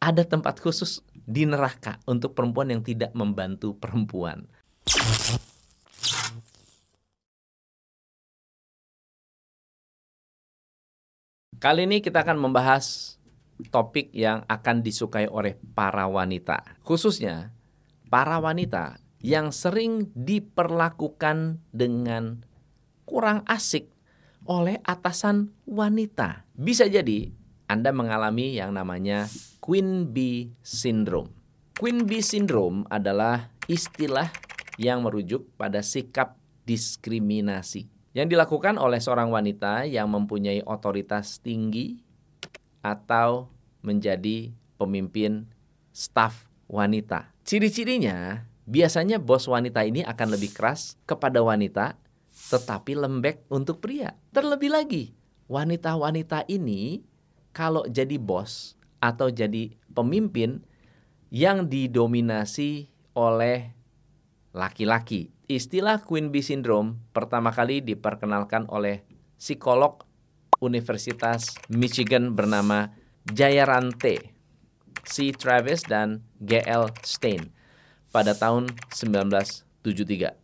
ada 0.00 0.24
tempat 0.24 0.56
khusus 0.58 1.04
di 1.12 1.44
neraka 1.44 2.00
untuk 2.08 2.32
perempuan 2.32 2.72
yang 2.72 2.80
tidak 2.80 3.12
membantu 3.12 3.76
perempuan. 3.76 4.48
Kali 11.60 11.84
ini 11.84 12.00
kita 12.00 12.24
akan 12.24 12.40
membahas 12.40 13.20
topik 13.68 14.08
yang 14.16 14.48
akan 14.48 14.80
disukai 14.80 15.28
oleh 15.28 15.60
para 15.76 16.08
wanita, 16.08 16.80
khususnya 16.80 17.52
para 18.08 18.40
wanita 18.40 18.96
yang 19.20 19.52
sering 19.52 20.08
diperlakukan 20.16 21.60
dengan 21.68 22.40
kurang 23.04 23.44
asik 23.44 23.92
oleh 24.48 24.80
atasan 24.80 25.52
wanita. 25.68 26.48
Bisa 26.56 26.88
jadi 26.88 27.28
Anda 27.68 27.92
mengalami 27.92 28.56
yang 28.56 28.72
namanya 28.72 29.28
Queen 29.70 30.10
Bee 30.10 30.50
Syndrome. 30.66 31.30
Queen 31.78 32.02
Bee 32.02 32.26
Syndrome 32.26 32.90
adalah 32.90 33.54
istilah 33.70 34.26
yang 34.82 35.06
merujuk 35.06 35.46
pada 35.54 35.78
sikap 35.78 36.34
diskriminasi 36.66 37.86
yang 38.10 38.26
dilakukan 38.26 38.82
oleh 38.82 38.98
seorang 38.98 39.30
wanita 39.30 39.86
yang 39.86 40.10
mempunyai 40.10 40.66
otoritas 40.66 41.38
tinggi 41.38 42.02
atau 42.82 43.46
menjadi 43.86 44.50
pemimpin 44.74 45.46
staf 45.94 46.50
wanita. 46.66 47.30
Ciri-cirinya 47.46 48.42
biasanya 48.66 49.22
bos 49.22 49.46
wanita 49.46 49.86
ini 49.86 50.02
akan 50.02 50.34
lebih 50.34 50.50
keras 50.50 50.98
kepada 51.06 51.46
wanita 51.46 51.94
tetapi 52.50 52.98
lembek 52.98 53.46
untuk 53.46 53.78
pria. 53.78 54.18
Terlebih 54.34 54.74
lagi, 54.74 55.14
wanita-wanita 55.46 56.50
ini 56.50 57.06
kalau 57.54 57.86
jadi 57.86 58.18
bos 58.18 58.79
atau 59.00 59.32
jadi 59.32 59.72
pemimpin 59.96 60.62
yang 61.32 61.66
didominasi 61.66 62.92
oleh 63.16 63.72
laki-laki. 64.52 65.32
Istilah 65.50 66.04
Queen 66.06 66.30
Bee 66.30 66.46
Syndrome 66.46 67.00
pertama 67.10 67.50
kali 67.50 67.82
diperkenalkan 67.82 68.70
oleh 68.70 69.02
psikolog 69.34 70.06
Universitas 70.60 71.56
Michigan 71.72 72.36
bernama 72.36 72.92
Jayarante 73.26 74.36
C. 75.08 75.32
Travis 75.32 75.82
dan 75.88 76.22
G.L. 76.44 76.92
Stein 77.02 77.50
pada 78.12 78.36
tahun 78.36 78.68
1973. 78.92 80.36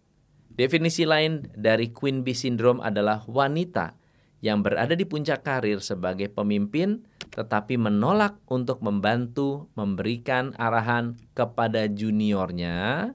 Definisi 0.56 1.04
lain 1.04 1.44
dari 1.52 1.92
Queen 1.92 2.24
Bee 2.24 2.32
Syndrome 2.32 2.80
adalah 2.80 3.22
wanita 3.28 3.92
yang 4.40 4.64
berada 4.64 4.96
di 4.96 5.04
puncak 5.04 5.44
karir 5.44 5.84
sebagai 5.84 6.32
pemimpin 6.32 7.04
tetapi 7.32 7.78
menolak 7.80 8.38
untuk 8.48 8.82
membantu 8.82 9.68
memberikan 9.78 10.52
arahan 10.56 11.18
kepada 11.32 11.86
juniornya 11.90 13.12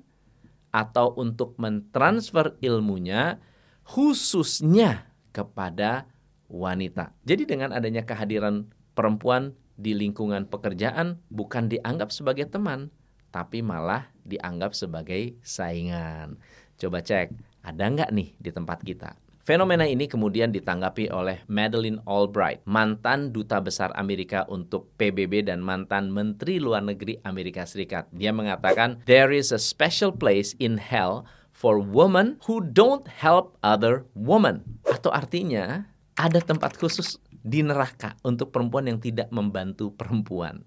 atau 0.72 1.12
untuk 1.20 1.59
mentransfer 1.59 2.56
ilmunya 2.64 3.44
khususnya 3.84 5.12
kepada 5.36 6.08
wanita. 6.48 7.16
Jadi 7.23 7.48
dengan 7.48 7.72
adanya 7.72 8.04
kehadiran 8.04 8.67
perempuan 8.95 9.56
di 9.76 9.95
lingkungan 9.95 10.48
pekerjaan 10.48 11.20
bukan 11.32 11.72
dianggap 11.72 12.12
sebagai 12.14 12.48
teman, 12.48 12.92
tapi 13.32 13.64
malah 13.64 14.12
dianggap 14.28 14.76
sebagai 14.76 15.39
saingan. 15.42 16.38
Coba 16.78 17.02
cek, 17.02 17.34
ada 17.64 17.84
nggak 17.88 18.12
nih 18.12 18.30
di 18.38 18.50
tempat 18.52 18.84
kita? 18.84 19.16
Fenomena 19.42 19.89
ini 19.89 20.06
kemudian 20.06 20.53
ditanggapi 20.53 21.09
oleh 21.09 21.42
Madeleine 21.50 21.97
Albright, 22.06 22.61
mantan 22.70 23.34
duta 23.34 23.58
besar 23.58 23.89
Amerika 23.98 24.45
untuk 24.45 24.94
PBB 25.02 25.50
dan 25.50 25.66
mantan 25.66 26.14
menteri 26.14 26.61
luar 26.61 26.86
negeri 26.86 27.17
Amerika 27.25 27.66
Serikat. 27.66 28.06
Dia 28.14 28.30
mengatakan, 28.30 29.02
"There 29.09 29.33
is 29.33 29.50
a 29.50 29.58
special 29.58 30.14
place 30.14 30.53
in 30.61 30.78
hell 30.78 31.25
for 31.50 31.81
women 31.81 32.38
who 32.45 32.61
don't 32.61 33.09
help 33.09 33.58
other 33.66 34.06
women." 34.14 34.61
Atau 34.86 35.10
artinya, 35.10 35.89
ada 36.14 36.38
tempat 36.38 36.77
khusus 36.77 37.17
di 37.42 37.65
neraka 37.65 38.14
untuk 38.21 38.54
perempuan 38.54 38.86
yang 38.86 39.02
tidak 39.02 39.33
membantu 39.33 39.89
perempuan. 39.98 40.61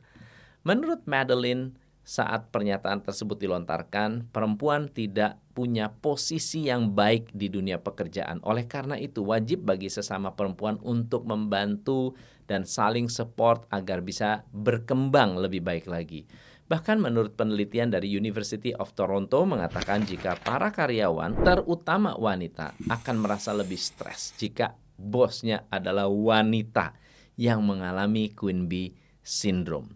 Menurut 0.67 1.07
Madeline, 1.07 1.79
saat 2.05 2.53
pernyataan 2.53 3.01
tersebut 3.01 3.41
dilontarkan, 3.41 4.29
perempuan 4.29 4.93
tidak 4.93 5.41
punya 5.57 5.89
posisi 5.89 6.69
yang 6.69 6.93
baik 6.93 7.33
di 7.33 7.49
dunia 7.49 7.81
pekerjaan. 7.81 8.45
Oleh 8.45 8.69
karena 8.69 9.01
itu, 9.01 9.25
wajib 9.25 9.65
bagi 9.65 9.89
sesama 9.89 10.37
perempuan 10.37 10.77
untuk 10.85 11.25
membantu 11.25 12.13
dan 12.45 12.69
saling 12.69 13.09
support 13.09 13.65
agar 13.73 14.05
bisa 14.05 14.45
berkembang 14.53 15.41
lebih 15.41 15.65
baik 15.65 15.89
lagi. 15.89 16.29
Bahkan 16.69 17.01
menurut 17.01 17.37
penelitian 17.37 17.89
dari 17.89 18.13
University 18.13 18.77
of 18.77 18.93
Toronto 18.93 19.49
mengatakan 19.49 20.05
jika 20.05 20.37
para 20.37 20.69
karyawan, 20.69 21.41
terutama 21.41 22.17
wanita, 22.21 22.77
akan 22.93 23.17
merasa 23.21 23.57
lebih 23.57 23.81
stres 23.81 24.37
jika 24.37 24.77
bosnya 25.01 25.65
adalah 25.73 26.09
wanita 26.09 26.93
yang 27.41 27.65
mengalami 27.65 28.33
Queen 28.33 28.69
Bee 28.69 28.93
Syndrome. 29.25 29.93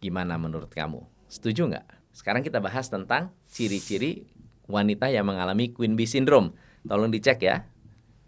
Gimana 0.00 0.40
menurut 0.40 0.72
kamu? 0.72 1.11
Setuju 1.32 1.72
nggak? 1.72 2.12
Sekarang 2.12 2.44
kita 2.44 2.60
bahas 2.60 2.92
tentang 2.92 3.32
ciri-ciri 3.48 4.28
wanita 4.68 5.08
yang 5.08 5.24
mengalami 5.24 5.72
Queen 5.72 5.96
Bee 5.96 6.04
Syndrome. 6.04 6.52
Tolong 6.84 7.08
dicek 7.08 7.40
ya. 7.40 7.64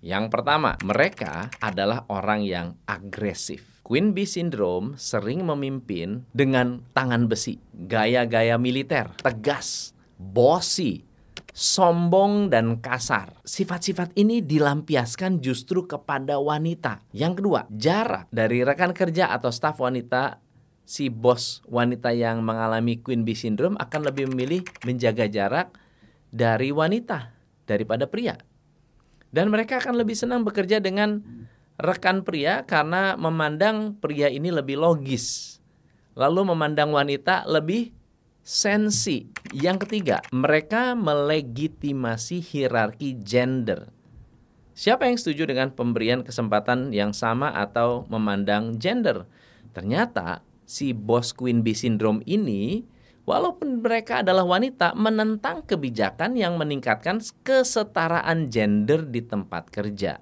Yang 0.01 0.33
pertama, 0.33 0.81
mereka 0.81 1.53
adalah 1.61 2.09
orang 2.09 2.41
yang 2.49 2.81
agresif. 2.89 3.85
Queen 3.85 4.17
Bee 4.17 4.25
Syndrome 4.25 4.97
sering 4.97 5.45
memimpin 5.45 6.25
dengan 6.33 6.81
tangan 6.97 7.29
besi, 7.29 7.61
gaya-gaya 7.77 8.57
militer, 8.57 9.13
tegas, 9.21 9.93
bossy, 10.17 11.05
sombong 11.53 12.49
dan 12.49 12.81
kasar. 12.81 13.37
Sifat-sifat 13.45 14.17
ini 14.17 14.41
dilampiaskan 14.41 15.45
justru 15.45 15.85
kepada 15.85 16.41
wanita. 16.41 17.05
Yang 17.13 17.45
kedua, 17.45 17.61
jarak 17.69 18.33
dari 18.33 18.65
rekan 18.65 18.97
kerja 18.97 19.29
atau 19.33 19.53
staf 19.53 19.81
wanita 19.81 20.44
si 20.85 21.09
bos 21.09 21.65
wanita 21.65 22.13
yang 22.13 22.45
mengalami 22.45 23.01
Queen 23.01 23.25
Bee 23.25 23.37
Syndrome 23.37 23.77
akan 23.81 24.01
lebih 24.09 24.29
memilih 24.31 24.61
menjaga 24.85 25.25
jarak 25.27 25.73
dari 26.29 26.71
wanita 26.71 27.33
daripada 27.65 28.05
pria. 28.09 28.37
Dan 29.35 29.51
mereka 29.51 29.83
akan 29.83 29.99
lebih 29.99 30.15
senang 30.15 30.47
bekerja 30.47 30.79
dengan 30.79 31.25
rekan 31.81 32.23
pria 32.23 32.63
karena 32.63 33.19
memandang 33.19 33.99
pria 33.99 34.31
ini 34.31 34.55
lebih 34.55 34.79
logis. 34.79 35.59
Lalu 36.15 36.55
memandang 36.55 36.95
wanita 36.95 37.43
lebih 37.51 37.91
sensi. 38.47 39.27
Yang 39.51 39.89
ketiga, 39.89 40.23
mereka 40.31 40.95
melegitimasi 40.95 42.39
hierarki 42.39 43.19
gender. 43.19 43.91
Siapa 44.75 45.07
yang 45.07 45.19
setuju 45.19 45.51
dengan 45.51 45.75
pemberian 45.75 46.23
kesempatan 46.23 46.95
yang 46.95 47.11
sama 47.11 47.51
atau 47.51 48.07
memandang 48.07 48.79
gender? 48.79 49.27
Ternyata 49.75 50.47
si 50.65 50.97
bos 50.97 51.33
Queen 51.37 51.61
Bee 51.65 51.77
Syndrome 51.77 52.21
ini 52.29 52.85
walaupun 53.25 53.81
mereka 53.81 54.21
adalah 54.21 54.45
wanita 54.45 54.93
menentang 54.97 55.65
kebijakan 55.65 56.37
yang 56.37 56.61
meningkatkan 56.61 57.21
kesetaraan 57.45 58.53
gender 58.53 59.05
di 59.09 59.25
tempat 59.25 59.73
kerja. 59.73 60.21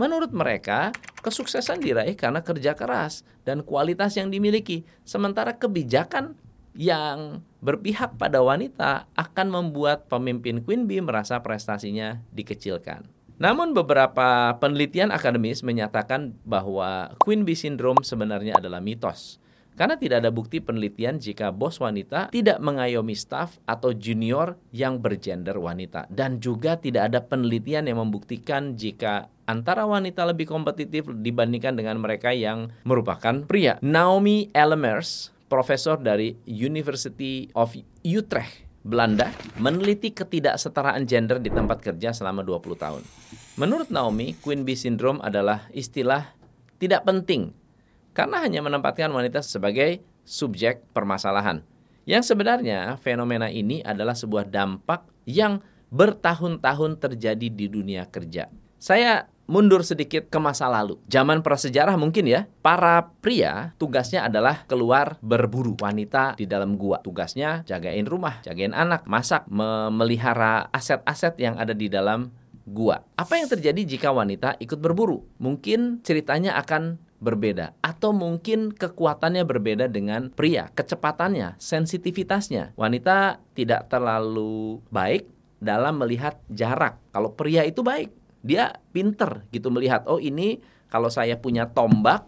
Menurut 0.00 0.32
mereka, 0.32 0.90
kesuksesan 1.20 1.84
diraih 1.84 2.16
karena 2.16 2.40
kerja 2.40 2.72
keras 2.72 3.28
dan 3.44 3.60
kualitas 3.60 4.16
yang 4.16 4.32
dimiliki, 4.32 4.88
sementara 5.04 5.60
kebijakan 5.60 6.34
yang 6.72 7.44
berpihak 7.60 8.16
pada 8.16 8.40
wanita 8.40 9.04
akan 9.12 9.46
membuat 9.52 10.08
pemimpin 10.08 10.64
Queen 10.64 10.88
Bee 10.88 11.04
merasa 11.04 11.44
prestasinya 11.44 12.24
dikecilkan. 12.32 13.04
Namun 13.36 13.76
beberapa 13.76 14.56
penelitian 14.56 15.12
akademis 15.12 15.66
menyatakan 15.66 16.32
bahwa 16.46 17.12
Queen 17.20 17.42
Bee 17.42 17.58
Syndrome 17.58 18.00
sebenarnya 18.06 18.56
adalah 18.56 18.78
mitos. 18.78 19.41
Karena 19.72 19.96
tidak 19.96 20.24
ada 20.24 20.30
bukti 20.30 20.60
penelitian 20.60 21.16
jika 21.16 21.48
bos 21.48 21.80
wanita 21.80 22.28
tidak 22.28 22.60
mengayomi 22.60 23.16
staf 23.16 23.56
atau 23.64 23.96
junior 23.96 24.60
yang 24.70 25.00
bergender 25.00 25.56
wanita. 25.56 26.04
Dan 26.12 26.38
juga 26.44 26.76
tidak 26.76 27.12
ada 27.12 27.24
penelitian 27.24 27.88
yang 27.88 27.98
membuktikan 28.04 28.76
jika 28.76 29.32
antara 29.48 29.88
wanita 29.88 30.28
lebih 30.28 30.48
kompetitif 30.48 31.08
dibandingkan 31.08 31.74
dengan 31.74 31.98
mereka 31.98 32.30
yang 32.36 32.70
merupakan 32.84 33.44
pria. 33.48 33.80
Naomi 33.80 34.52
Elmers, 34.52 35.32
profesor 35.48 35.96
dari 35.96 36.36
University 36.44 37.48
of 37.56 37.72
Utrecht, 38.04 38.68
Belanda, 38.82 39.30
meneliti 39.56 40.10
ketidaksetaraan 40.12 41.06
gender 41.08 41.38
di 41.38 41.48
tempat 41.48 41.80
kerja 41.80 42.12
selama 42.12 42.44
20 42.44 42.76
tahun. 42.76 43.02
Menurut 43.60 43.88
Naomi, 43.92 44.34
Queen 44.40 44.64
Bee 44.64 44.78
Syndrome 44.78 45.20
adalah 45.22 45.68
istilah 45.76 46.34
tidak 46.82 47.06
penting 47.06 47.54
karena 48.12 48.44
hanya 48.44 48.60
menempatkan 48.64 49.12
wanita 49.12 49.40
sebagai 49.44 50.00
subjek 50.24 50.84
permasalahan. 50.92 51.64
Yang 52.02 52.34
sebenarnya 52.34 52.98
fenomena 52.98 53.46
ini 53.46 53.80
adalah 53.82 54.16
sebuah 54.16 54.50
dampak 54.50 55.06
yang 55.28 55.62
bertahun-tahun 55.92 56.98
terjadi 56.98 57.48
di 57.52 57.66
dunia 57.68 58.08
kerja. 58.08 58.48
Saya 58.82 59.30
mundur 59.46 59.84
sedikit 59.86 60.26
ke 60.26 60.38
masa 60.40 60.66
lalu. 60.66 60.98
Zaman 61.06 61.44
prasejarah 61.44 61.94
mungkin 62.00 62.26
ya, 62.26 62.48
para 62.64 63.12
pria 63.20 63.76
tugasnya 63.76 64.26
adalah 64.26 64.64
keluar 64.66 65.20
berburu. 65.22 65.76
Wanita 65.78 66.34
di 66.40 66.48
dalam 66.48 66.74
gua. 66.80 66.98
Tugasnya 67.04 67.62
jagain 67.68 68.08
rumah, 68.08 68.42
jagain 68.42 68.72
anak, 68.72 69.06
masak, 69.06 69.46
memelihara 69.46 70.72
aset-aset 70.72 71.38
yang 71.38 71.60
ada 71.60 71.76
di 71.76 71.86
dalam 71.92 72.32
gua. 72.66 73.04
Apa 73.14 73.38
yang 73.38 73.46
terjadi 73.52 73.84
jika 73.84 74.10
wanita 74.10 74.56
ikut 74.58 74.80
berburu? 74.80 75.22
Mungkin 75.38 76.00
ceritanya 76.02 76.56
akan 76.58 77.11
berbeda 77.22 77.78
atau 77.78 78.10
mungkin 78.10 78.74
kekuatannya 78.74 79.46
berbeda 79.46 79.86
dengan 79.86 80.34
pria, 80.34 80.66
kecepatannya, 80.74 81.54
sensitivitasnya. 81.62 82.74
Wanita 82.74 83.38
tidak 83.54 83.86
terlalu 83.86 84.82
baik 84.90 85.30
dalam 85.62 86.02
melihat 86.02 86.42
jarak. 86.50 86.98
Kalau 87.14 87.30
pria 87.38 87.62
itu 87.62 87.86
baik, 87.86 88.10
dia 88.42 88.74
pinter 88.90 89.46
gitu 89.54 89.70
melihat 89.70 90.02
oh 90.10 90.18
ini 90.18 90.58
kalau 90.90 91.06
saya 91.06 91.38
punya 91.38 91.70
tombak, 91.70 92.26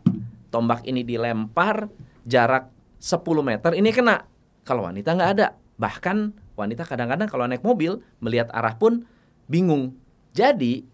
tombak 0.55 0.87
ini 0.87 1.02
dilempar 1.02 1.90
jarak 2.23 2.70
10 3.02 3.20
meter 3.43 3.75
ini 3.75 3.90
kena. 3.90 4.25
Kalau 4.62 4.87
wanita 4.87 5.12
nggak 5.12 5.31
ada. 5.37 5.58
Bahkan 5.75 6.17
wanita 6.55 6.87
kadang-kadang 6.87 7.26
kalau 7.26 7.44
naik 7.50 7.67
mobil 7.67 7.99
melihat 8.23 8.49
arah 8.55 8.79
pun 8.79 9.05
bingung. 9.50 9.99
Jadi 10.32 10.87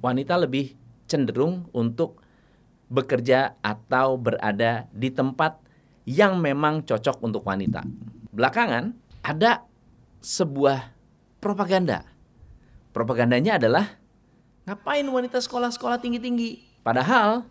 wanita 0.00 0.38
lebih 0.40 0.72
cenderung 1.10 1.66
untuk 1.74 2.19
bekerja 2.90 3.54
atau 3.62 4.18
berada 4.18 4.90
di 4.90 5.14
tempat 5.14 5.62
yang 6.04 6.42
memang 6.42 6.82
cocok 6.82 7.22
untuk 7.22 7.46
wanita. 7.46 7.86
Belakangan 8.34 8.90
ada 9.22 9.62
sebuah 10.18 10.90
propaganda. 11.38 12.02
Propagandanya 12.90 13.62
adalah 13.62 13.86
ngapain 14.66 15.06
wanita 15.06 15.38
sekolah-sekolah 15.38 16.02
tinggi-tinggi? 16.02 16.82
Padahal 16.82 17.46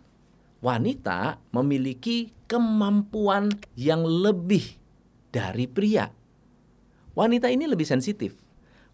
wanita 0.60 1.40
memiliki 1.56 2.36
kemampuan 2.44 3.48
yang 3.74 4.04
lebih 4.04 4.76
dari 5.32 5.64
pria. 5.64 6.12
Wanita 7.16 7.48
ini 7.48 7.64
lebih 7.64 7.88
sensitif. 7.88 8.36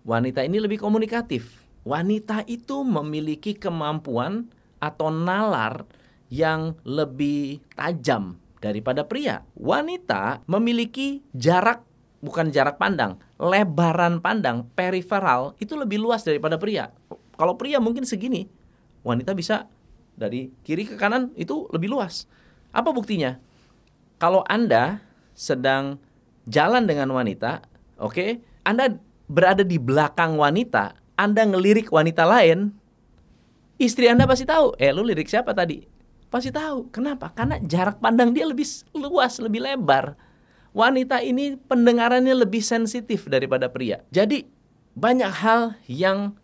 Wanita 0.07 0.47
ini 0.47 0.63
lebih 0.63 0.79
komunikatif. 0.79 1.67
Wanita 1.83 2.47
itu 2.47 2.87
memiliki 2.87 3.59
kemampuan 3.59 4.47
atau 4.79 5.11
nalar 5.11 5.87
yang 6.33 6.75
lebih 6.83 7.63
tajam 7.75 8.41
daripada 8.59 9.07
pria. 9.07 9.47
Wanita 9.55 10.43
memiliki 10.51 11.23
jarak 11.37 11.87
bukan 12.25 12.51
jarak 12.51 12.81
pandang, 12.81 13.21
lebaran 13.39 14.19
pandang 14.19 14.67
periferal 14.75 15.55
itu 15.63 15.79
lebih 15.79 16.03
luas 16.03 16.27
daripada 16.27 16.59
pria. 16.59 16.91
Kalau 17.37 17.55
pria 17.55 17.79
mungkin 17.79 18.09
segini, 18.09 18.49
wanita 19.05 19.37
bisa 19.37 19.69
dari 20.17 20.51
kiri 20.65 20.89
ke 20.89 20.97
kanan 20.97 21.31
itu 21.37 21.69
lebih 21.71 21.93
luas. 21.93 22.25
Apa 22.73 22.91
buktinya? 22.91 23.37
Kalau 24.17 24.41
Anda 24.49 25.05
sedang 25.37 26.01
jalan 26.49 26.89
dengan 26.89 27.13
wanita, 27.13 27.61
oke, 28.01 28.17
okay, 28.17 28.31
Anda 28.65 28.97
berada 29.29 29.61
di 29.61 29.77
belakang 29.77 30.41
wanita, 30.41 30.97
Anda 31.21 31.45
ngelirik 31.45 31.93
wanita 31.93 32.25
lain, 32.25 32.73
istri 33.77 34.09
Anda 34.09 34.25
pasti 34.25 34.49
tahu, 34.49 34.81
eh 34.81 34.89
lu 34.91 35.05
lirik 35.05 35.29
siapa 35.29 35.53
tadi? 35.53 35.96
Pasti 36.27 36.51
tahu. 36.51 36.91
Kenapa? 36.91 37.31
Karena 37.33 37.57
jarak 37.63 38.03
pandang 38.03 38.35
dia 38.35 38.45
lebih 38.47 38.67
luas, 38.97 39.39
lebih 39.39 39.63
lebar. 39.63 40.19
Wanita 40.77 41.25
ini 41.25 41.57
pendengarannya 41.57 42.37
lebih 42.37 42.61
sensitif 42.61 43.31
daripada 43.31 43.73
pria. 43.73 44.05
Jadi 44.13 44.45
banyak 44.93 45.33
hal 45.33 45.77
yang 45.89 46.37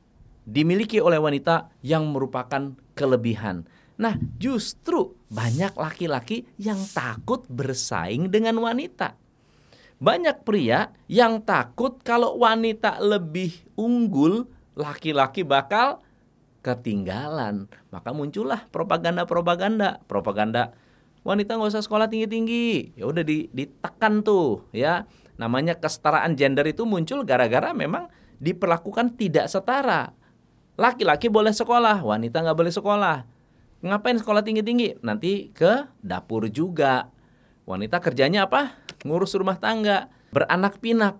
dimiliki 0.49 0.99
oleh 0.99 1.20
wanita 1.20 1.69
yang 1.84 2.08
merupakan 2.11 2.73
kelebihan. 2.96 3.69
Nah, 4.00 4.17
justru 4.40 5.14
banyak 5.29 5.76
laki-laki 5.76 6.49
yang 6.56 6.81
takut 6.90 7.44
bersaing 7.46 8.32
dengan 8.32 8.58
wanita. 8.58 9.14
Banyak 10.02 10.43
pria 10.43 10.90
yang 11.06 11.44
takut 11.46 12.02
kalau 12.02 12.40
wanita 12.43 12.99
lebih 12.99 13.55
unggul, 13.78 14.50
laki-laki 14.75 15.46
bakal 15.46 16.02
ketinggalan. 16.62 17.67
Maka 17.91 18.14
muncullah 18.14 18.70
propaganda-propaganda, 18.70 20.00
propaganda 20.06 20.73
wanita 21.26 21.59
nggak 21.59 21.70
usah 21.75 21.85
sekolah 21.85 22.06
tinggi-tinggi. 22.11 22.99
Ya 22.99 23.05
udah 23.11 23.23
ditekan 23.26 24.23
tuh 24.23 24.67
ya. 24.70 25.06
Namanya 25.38 25.79
kesetaraan 25.79 26.38
gender 26.38 26.62
itu 26.70 26.87
muncul 26.87 27.26
gara-gara 27.26 27.75
memang 27.75 28.06
diperlakukan 28.38 29.19
tidak 29.19 29.50
setara. 29.50 30.14
Laki-laki 30.79 31.26
boleh 31.29 31.53
sekolah, 31.53 32.00
wanita 32.00 32.43
nggak 32.43 32.59
boleh 32.59 32.73
sekolah. 32.73 33.17
Ngapain 33.82 34.19
sekolah 34.23 34.47
tinggi-tinggi? 34.47 35.03
Nanti 35.03 35.50
ke 35.50 35.91
dapur 35.99 36.47
juga. 36.47 37.11
Wanita 37.67 37.99
kerjanya 37.99 38.47
apa? 38.47 38.79
Ngurus 39.03 39.35
rumah 39.35 39.59
tangga, 39.59 40.06
beranak 40.31 40.79
pinak. 40.79 41.19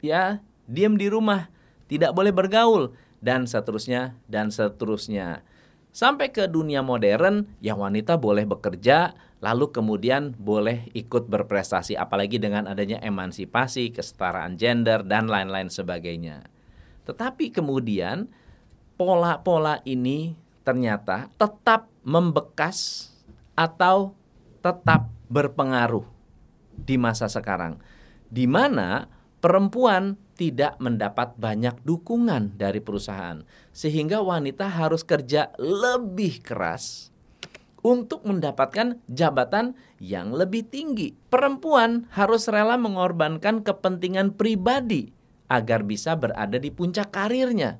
Ya, 0.00 0.40
diam 0.70 0.94
di 0.94 1.10
rumah, 1.10 1.50
tidak 1.90 2.14
boleh 2.14 2.30
bergaul 2.30 2.94
dan 3.24 3.48
seterusnya 3.48 4.20
dan 4.28 4.52
seterusnya. 4.52 5.40
Sampai 5.94 6.28
ke 6.34 6.44
dunia 6.44 6.84
modern 6.84 7.48
yang 7.64 7.80
wanita 7.80 8.20
boleh 8.20 8.44
bekerja 8.44 9.16
lalu 9.40 9.72
kemudian 9.72 10.36
boleh 10.36 10.88
ikut 10.92 11.28
berprestasi 11.28 11.96
apalagi 11.96 12.40
dengan 12.40 12.68
adanya 12.68 13.00
emansipasi, 13.00 13.92
kesetaraan 13.92 14.56
gender 14.60 15.04
dan 15.04 15.28
lain-lain 15.28 15.68
sebagainya. 15.72 16.48
Tetapi 17.04 17.52
kemudian 17.52 18.28
pola-pola 18.96 19.84
ini 19.84 20.32
ternyata 20.64 21.28
tetap 21.36 21.92
membekas 22.04 23.08
atau 23.52 24.16
tetap 24.64 25.12
berpengaruh 25.28 26.08
di 26.74 26.96
masa 26.96 27.28
sekarang 27.28 27.78
di 28.32 28.48
mana 28.48 29.06
perempuan 29.44 30.16
tidak 30.40 30.80
mendapat 30.80 31.36
banyak 31.36 31.76
dukungan 31.84 32.56
dari 32.56 32.80
perusahaan, 32.80 33.44
sehingga 33.76 34.24
wanita 34.24 34.72
harus 34.72 35.04
kerja 35.04 35.52
lebih 35.60 36.40
keras 36.40 37.12
untuk 37.84 38.24
mendapatkan 38.24 39.04
jabatan 39.04 39.76
yang 40.00 40.32
lebih 40.32 40.64
tinggi. 40.64 41.12
Perempuan 41.28 42.08
harus 42.16 42.48
rela 42.48 42.80
mengorbankan 42.80 43.60
kepentingan 43.60 44.32
pribadi 44.32 45.12
agar 45.52 45.84
bisa 45.84 46.16
berada 46.16 46.56
di 46.56 46.72
puncak 46.72 47.12
karirnya. 47.12 47.76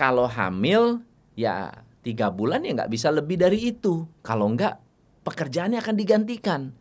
Kalau 0.00 0.24
hamil, 0.24 1.04
ya 1.36 1.84
tiga 2.00 2.32
bulan 2.32 2.64
ya 2.64 2.72
nggak 2.72 2.88
bisa 2.88 3.12
lebih 3.12 3.36
dari 3.36 3.68
itu. 3.68 4.08
Kalau 4.24 4.48
nggak, 4.48 4.80
pekerjaannya 5.28 5.76
akan 5.76 5.96
digantikan. 6.00 6.79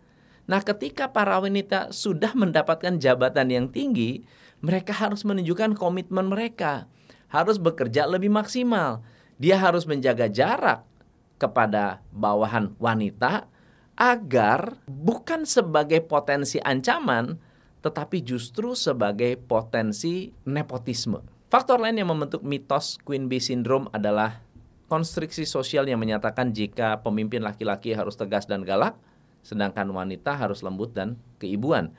Nah, 0.49 0.65
ketika 0.65 1.13
para 1.13 1.37
wanita 1.37 1.93
sudah 1.93 2.33
mendapatkan 2.33 2.97
jabatan 2.97 3.53
yang 3.53 3.67
tinggi, 3.69 4.25
mereka 4.65 4.97
harus 4.97 5.21
menunjukkan 5.21 5.77
komitmen 5.77 6.25
mereka, 6.25 6.89
harus 7.29 7.61
bekerja 7.61 8.09
lebih 8.09 8.33
maksimal. 8.33 9.05
Dia 9.37 9.61
harus 9.61 9.85
menjaga 9.85 10.25
jarak 10.25 10.89
kepada 11.37 12.01
bawahan 12.09 12.73
wanita 12.81 13.45
agar 13.93 14.81
bukan 14.89 15.45
sebagai 15.45 16.01
potensi 16.01 16.57
ancaman, 16.57 17.37
tetapi 17.85 18.25
justru 18.25 18.73
sebagai 18.73 19.37
potensi 19.37 20.33
nepotisme. 20.49 21.21
Faktor 21.53 21.77
lain 21.77 22.01
yang 22.01 22.09
membentuk 22.09 22.41
mitos 22.41 22.97
Queen 23.05 23.29
Bee 23.29 23.37
Syndrome 23.37 23.85
adalah 23.93 24.41
konstriksi 24.89 25.45
sosial 25.45 25.85
yang 25.85 26.01
menyatakan 26.01 26.57
jika 26.57 27.05
pemimpin 27.05 27.45
laki-laki 27.45 27.93
harus 27.93 28.17
tegas 28.17 28.49
dan 28.49 28.65
galak, 28.65 28.97
sedangkan 29.41 29.89
wanita 29.89 30.35
harus 30.35 30.61
lembut 30.61 30.93
dan 30.93 31.19
keibuan. 31.41 31.91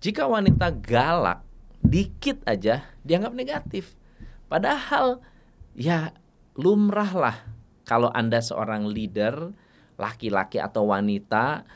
Jika 0.00 0.28
wanita 0.28 0.72
galak 0.74 1.44
dikit 1.84 2.40
aja 2.48 2.88
dianggap 3.04 3.32
negatif. 3.36 3.94
Padahal 4.48 5.20
ya 5.76 6.16
lumrahlah 6.56 7.44
kalau 7.84 8.08
Anda 8.16 8.40
seorang 8.40 8.88
leader, 8.88 9.52
laki-laki 10.00 10.56
atau 10.56 10.88
wanita, 10.88 11.68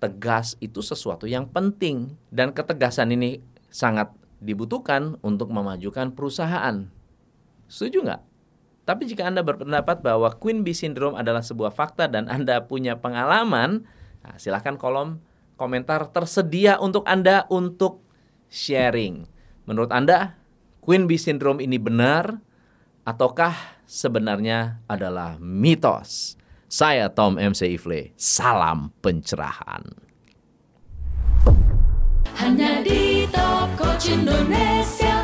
tegas 0.00 0.56
itu 0.64 0.80
sesuatu 0.80 1.28
yang 1.28 1.44
penting 1.52 2.16
dan 2.32 2.56
ketegasan 2.56 3.12
ini 3.12 3.44
sangat 3.68 4.08
dibutuhkan 4.40 5.20
untuk 5.20 5.52
memajukan 5.52 6.16
perusahaan. 6.16 6.88
Setuju 7.68 8.08
nggak? 8.08 8.22
Tapi 8.88 9.06
jika 9.06 9.28
Anda 9.28 9.44
berpendapat 9.44 10.00
bahwa 10.00 10.32
Queen 10.40 10.64
Bee 10.64 10.74
Syndrome 10.74 11.14
adalah 11.14 11.44
sebuah 11.44 11.70
fakta 11.70 12.08
dan 12.08 12.26
Anda 12.26 12.64
punya 12.64 12.98
pengalaman, 12.98 13.84
Nah, 14.20 14.36
silahkan 14.36 14.76
kolom 14.76 15.20
komentar 15.60 16.08
tersedia 16.08 16.80
untuk 16.80 17.04
Anda 17.04 17.44
untuk 17.52 18.00
sharing. 18.48 19.28
Menurut 19.68 19.92
Anda, 19.92 20.40
Queen 20.80 21.04
Bee 21.04 21.20
Syndrome 21.20 21.60
ini 21.60 21.76
benar 21.76 22.40
ataukah 23.04 23.80
sebenarnya 23.84 24.80
adalah 24.88 25.36
mitos? 25.36 26.40
Saya 26.70 27.10
Tom 27.10 27.36
MC 27.36 27.76
Ifle, 27.76 28.14
salam 28.14 28.94
pencerahan. 29.02 29.84
Hanya 32.38 32.80
di 32.80 33.26
Top 33.28 33.68
Coach 33.76 34.08
Indonesia. 34.08 35.19